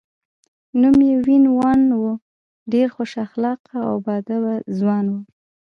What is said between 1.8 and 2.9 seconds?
و، ډېر